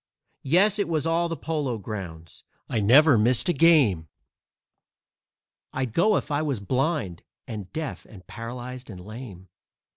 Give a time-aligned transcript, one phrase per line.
[0.41, 4.07] Yes, it was all the Polo Grounds I never missed a game;
[5.73, 9.47] I'd go if I was blind and deaf and paralyzed and lame.